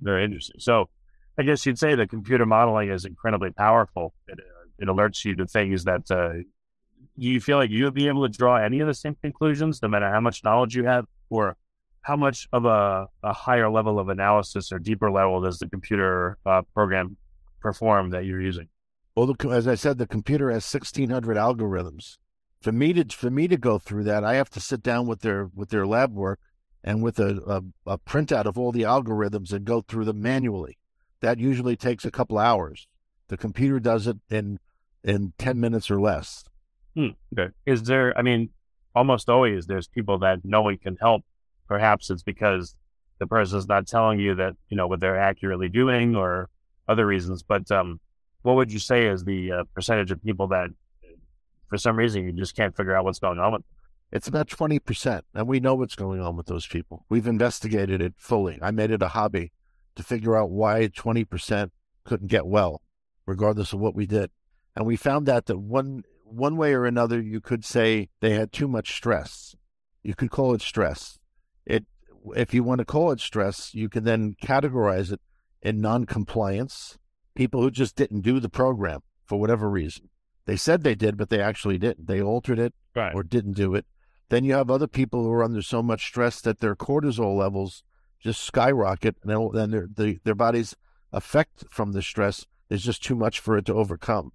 [0.00, 0.56] Very interesting.
[0.58, 0.88] So
[1.38, 4.14] I guess you'd say the computer modeling is incredibly powerful.
[4.28, 6.42] It, uh, it alerts you to things that uh,
[7.16, 9.88] you feel like you would be able to draw any of the same conclusions, no
[9.88, 11.56] matter how much knowledge you have, or
[12.02, 16.38] how much of a, a higher level of analysis or deeper level does the computer
[16.46, 17.16] uh, program
[17.60, 18.68] perform that you're using?
[19.14, 22.16] Well, the, as I said, the computer has sixteen hundred algorithms.
[22.60, 25.20] For me to for me to go through that, I have to sit down with
[25.20, 26.40] their with their lab work
[26.84, 30.78] and with a, a, a printout of all the algorithms and go through them manually.
[31.20, 32.86] That usually takes a couple hours.
[33.28, 34.58] The computer does it in
[35.02, 36.44] in ten minutes or less.
[36.94, 37.08] Hmm.
[37.32, 37.52] Okay.
[37.66, 38.50] Is there, I mean,
[38.94, 41.24] almost always there's people that no it can help.
[41.68, 42.76] Perhaps it's because
[43.18, 46.48] the person's not telling you that you know what they're accurately doing or
[46.88, 47.42] other reasons.
[47.42, 48.00] But um,
[48.42, 50.70] what would you say is the uh, percentage of people that,
[51.70, 53.62] for some reason, you just can't figure out what's going on with?
[53.62, 53.68] Them?
[54.12, 57.06] It's about 20%, and we know what's going on with those people.
[57.08, 58.58] We've investigated it fully.
[58.60, 59.52] I made it a hobby
[59.94, 61.70] to figure out why 20%
[62.04, 62.82] couldn't get well,
[63.24, 64.30] regardless of what we did.
[64.74, 68.52] And we found out that one one way or another, you could say they had
[68.52, 69.56] too much stress.
[70.02, 71.18] You could call it stress.
[71.66, 71.86] It,
[72.36, 75.20] if you want to call it stress, you can then categorize it
[75.60, 76.98] in non-compliance,
[77.34, 80.08] people who just didn't do the program for whatever reason.
[80.46, 82.06] They said they did, but they actually didn't.
[82.06, 83.14] They altered it right.
[83.14, 83.86] or didn't do it.
[84.30, 87.82] Then you have other people who are under so much stress that their cortisol levels
[88.20, 90.76] just skyrocket, and then their the, their body's
[91.12, 94.32] effect from the stress is just too much for it to overcome.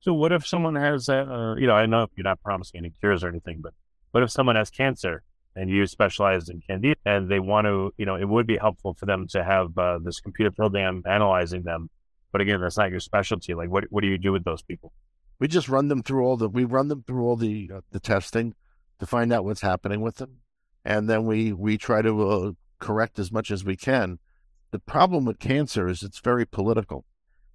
[0.00, 3.24] So, what if someone has, uh, you know, I know you're not promising any cures
[3.24, 3.74] or anything, but
[4.12, 5.22] what if someone has cancer
[5.54, 8.94] and you specialize in candida and they want to, you know, it would be helpful
[8.94, 11.90] for them to have uh, this computer program analyzing them.
[12.30, 13.54] But again, that's not your specialty.
[13.54, 14.92] Like, what what do you do with those people?
[15.40, 18.00] We just run them through all the we run them through all the uh, the
[18.00, 18.54] testing
[18.98, 20.38] to find out what's happening with them,
[20.84, 24.18] and then we we try to uh, correct as much as we can.
[24.70, 27.04] The problem with cancer is it's very political.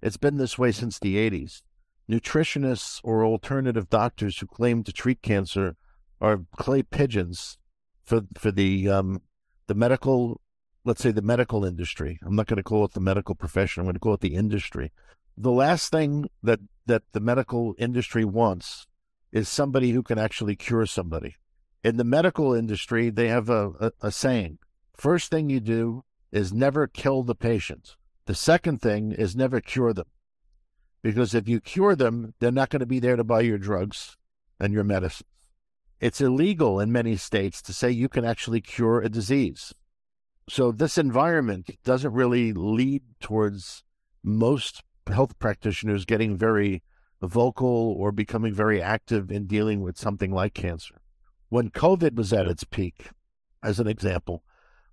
[0.02, 1.62] It's been this way since the 80s
[2.10, 5.76] nutritionists or alternative doctors who claim to treat cancer
[6.20, 7.58] are clay pigeons
[8.04, 9.22] for for the um,
[9.66, 10.40] the medical,
[10.84, 12.18] let's say the medical industry.
[12.24, 13.80] I'm not going to call it the medical profession.
[13.80, 14.92] I'm going to call it the industry.
[15.36, 18.86] The last thing that that the medical industry wants
[19.32, 21.36] is somebody who can actually cure somebody.
[21.82, 24.58] In the medical industry, they have a, a, a saying:
[24.94, 27.96] first thing you do is never kill the patient.
[28.26, 30.06] The second thing is never cure them
[31.04, 34.16] because if you cure them, they're not going to be there to buy your drugs
[34.58, 35.28] and your medicines.
[36.00, 39.74] It's illegal in many states to say you can actually cure a disease.
[40.48, 43.84] So this environment doesn't really lead towards
[44.22, 46.82] most health practitioners getting very
[47.22, 50.96] vocal or becoming very active in dealing with something like cancer.
[51.48, 53.08] When COVID was at its peak,
[53.62, 54.42] as an example,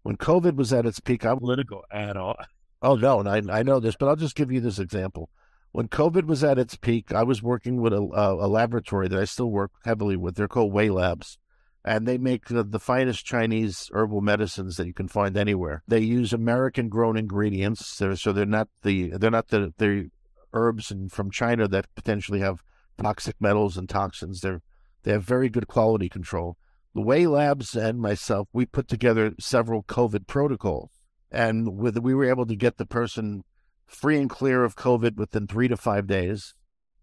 [0.03, 2.37] when COVID was at its peak, I'm political at all.
[2.83, 5.29] Oh no, and I, I know this, but I'll just give you this example
[5.71, 9.19] when COVID was at its peak, I was working with a, a, a laboratory that
[9.19, 10.35] I still work heavily with.
[10.35, 11.37] They're called Way Labs,
[11.83, 15.83] and they make the, the, finest Chinese herbal medicines that you can find anywhere.
[15.87, 20.11] They use American-grown ingredients, so they're not the they're not the the
[20.53, 22.63] herbs and from China that potentially have
[23.01, 24.41] toxic metals and toxins.
[24.41, 24.61] They're
[25.03, 26.57] they have very good quality control.
[26.93, 30.91] The Way Labs and myself, we put together several COVID protocols,
[31.31, 33.43] and with we were able to get the person
[33.87, 36.53] free and clear of COVID within three to five days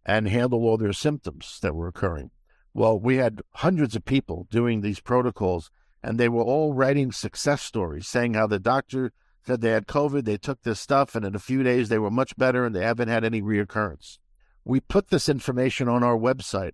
[0.06, 2.30] and handle all their symptoms that were occurring.
[2.74, 5.70] Well, we had hundreds of people doing these protocols,
[6.02, 9.12] and they were all writing success stories saying how the doctor
[9.46, 12.10] said they had COVID, they took this stuff, and in a few days they were
[12.10, 14.18] much better and they haven't had any reoccurrence.
[14.64, 16.72] We put this information on our website.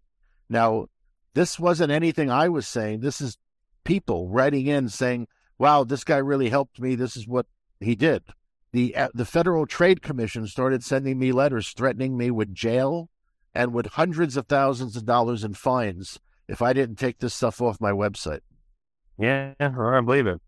[0.49, 0.87] Now,
[1.35, 3.01] this wasn't anything I was saying.
[3.01, 3.39] This is
[3.85, 5.29] people writing in saying,
[5.59, 6.97] wow, this guy really helped me.
[6.97, 7.47] This is what
[7.81, 8.25] he did
[8.75, 13.09] the uh, the Federal Trade Commission started sending me letters threatening me with jail
[13.55, 17.61] and with hundreds of thousands of dollars in fines if I didn't take this stuff
[17.61, 18.41] off my website.
[19.19, 20.41] Yeah, I believe it.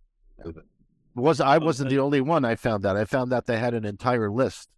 [1.15, 2.97] Was I wasn't the only one I found out.
[2.97, 4.69] I found out they had an entire list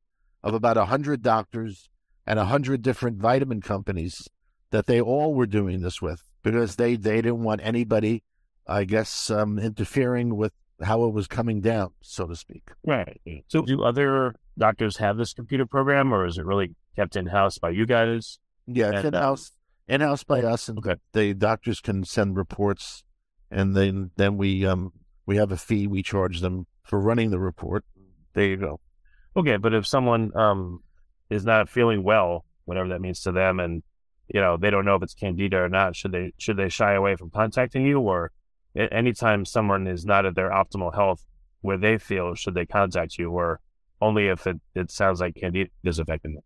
[0.45, 1.89] of about a hundred doctors
[2.26, 4.29] and a hundred different vitamin companies
[4.70, 8.22] that they all were doing this with because they they didn't want anybody,
[8.66, 10.53] I guess, um, interfering with
[10.83, 12.70] how it was coming down, so to speak.
[12.87, 13.20] Right.
[13.49, 17.59] So, do other doctors have this computer program, or is it really kept in house
[17.59, 18.38] by you guys?
[18.66, 19.53] Yeah, in house,
[19.86, 20.96] in house by us, and okay.
[21.12, 23.05] the doctors can send reports,
[23.51, 24.92] and then then we um
[25.24, 27.84] we have a fee we charge them for running the report.
[28.34, 28.80] There you go.
[29.36, 30.80] Okay, but if someone um
[31.30, 33.82] is not feeling well, whatever that means to them, and
[34.34, 36.92] you know they don't know if it's candida or not, should they should they shy
[36.92, 38.32] away from contacting you, or
[38.74, 41.24] anytime someone is not at their optimal health
[41.61, 43.61] where they feel should they contact you or
[44.01, 46.42] only if it, it sounds like candida is affecting them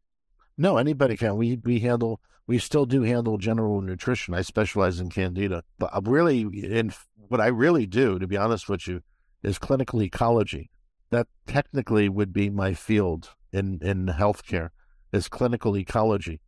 [0.57, 1.36] no anybody can.
[1.36, 4.34] We we handle we still do handle general nutrition.
[4.34, 6.92] I specialize in candida but I'm really in
[7.28, 9.03] what i really do to be honest with you
[9.42, 10.70] is clinical ecology.
[11.11, 14.70] That technically would be my field in in healthcare
[15.12, 16.40] is clinical ecology.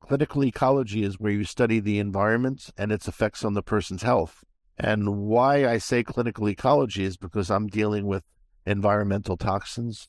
[0.00, 4.42] Clinical ecology is where you study the environment and its effects on the person's health.
[4.76, 8.24] And why I say clinical ecology is because I'm dealing with
[8.66, 10.08] environmental toxins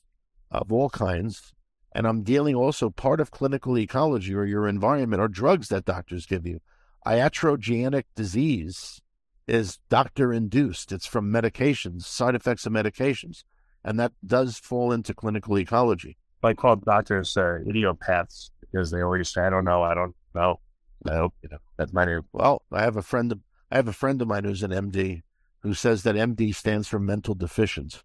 [0.50, 1.54] of all kinds.
[1.94, 6.26] And I'm dealing also part of clinical ecology or your environment or drugs that doctors
[6.26, 6.62] give you.
[7.06, 9.02] Iatrogenic disease
[9.48, 10.92] is doctor induced.
[10.92, 13.44] It's from medications, side effects of medications.
[13.84, 16.18] And that does fall into clinical ecology.
[16.44, 20.60] I call doctors uh, idiopaths because they always say, I don't know, I don't know.
[21.08, 22.22] I hope, you know, that's my name.
[22.32, 23.40] Well, I have a friend of,
[23.72, 25.22] I have a friend of mine who's an MD
[25.60, 28.04] who says that MD stands for mental deficient.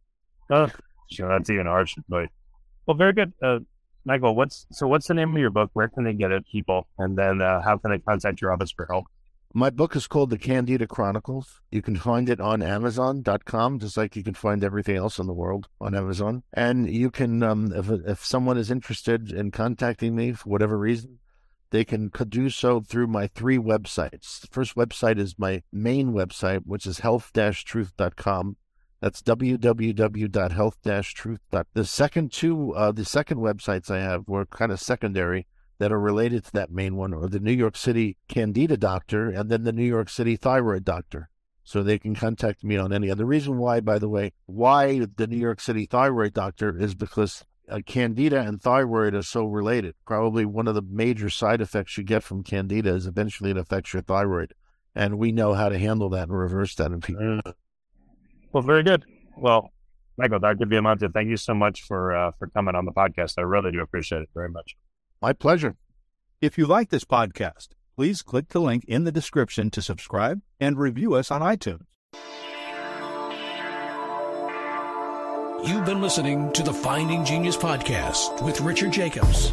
[0.50, 0.70] Oh,
[1.10, 1.96] sure, that's even harsh.
[2.08, 2.28] But,
[2.86, 3.32] well, very good.
[3.42, 3.60] Uh,
[4.06, 4.86] Michael, what's so?
[4.86, 5.70] What's the name of your book?
[5.72, 6.86] Where can they get it, people?
[6.96, 9.06] And then uh, how can they contact your office for help?
[9.52, 11.60] My book is called The Candida Chronicles.
[11.72, 15.32] You can find it on Amazon.com, just like you can find everything else in the
[15.32, 16.44] world on Amazon.
[16.52, 21.18] And you can, um, if if someone is interested in contacting me for whatever reason,
[21.70, 24.40] they can do so through my three websites.
[24.40, 28.56] The first website is my main website, which is health-truth.com.
[29.00, 31.40] That's www.health-truth.
[31.50, 35.46] The second two, uh, the second websites I have were kind of secondary
[35.78, 39.50] that are related to that main one, or the New York City Candida doctor, and
[39.50, 41.28] then the New York City thyroid doctor.
[41.64, 43.10] So they can contact me on any.
[43.10, 47.44] other reason why, by the way, why the New York City thyroid doctor is because
[47.68, 49.96] uh, candida and thyroid are so related.
[50.06, 53.92] Probably one of the major side effects you get from candida is eventually it affects
[53.92, 54.54] your thyroid.
[54.94, 57.40] And we know how to handle that and reverse that in people.
[58.56, 59.04] Well, very good.
[59.36, 59.70] Well,
[60.16, 60.64] Michael, Dr.
[60.64, 63.34] Biamonte, thank you so much for uh, for coming on the podcast.
[63.36, 64.76] I really do appreciate it very much.
[65.20, 65.76] My pleasure.
[66.40, 70.78] If you like this podcast, please click the link in the description to subscribe and
[70.78, 71.82] review us on iTunes.
[75.68, 79.52] You've been listening to the Finding Genius podcast with Richard Jacobs.